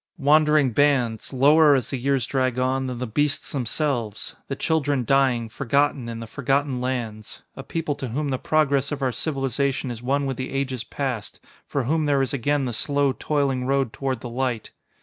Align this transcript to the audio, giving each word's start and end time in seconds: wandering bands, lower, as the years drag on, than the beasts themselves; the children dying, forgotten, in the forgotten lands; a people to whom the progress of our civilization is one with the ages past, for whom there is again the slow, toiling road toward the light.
wandering 0.17 0.71
bands, 0.71 1.31
lower, 1.31 1.75
as 1.75 1.91
the 1.91 1.97
years 1.99 2.25
drag 2.25 2.57
on, 2.57 2.87
than 2.87 2.97
the 2.97 3.05
beasts 3.05 3.51
themselves; 3.51 4.35
the 4.47 4.55
children 4.55 5.05
dying, 5.05 5.47
forgotten, 5.47 6.09
in 6.09 6.19
the 6.19 6.25
forgotten 6.25 6.81
lands; 6.81 7.43
a 7.55 7.61
people 7.61 7.93
to 7.93 8.07
whom 8.07 8.29
the 8.29 8.39
progress 8.39 8.91
of 8.91 9.03
our 9.03 9.11
civilization 9.11 9.91
is 9.91 10.01
one 10.01 10.25
with 10.25 10.37
the 10.37 10.49
ages 10.49 10.83
past, 10.83 11.39
for 11.67 11.83
whom 11.83 12.07
there 12.07 12.23
is 12.23 12.33
again 12.33 12.65
the 12.65 12.73
slow, 12.73 13.13
toiling 13.13 13.65
road 13.67 13.93
toward 13.93 14.21
the 14.21 14.27
light. 14.29 14.71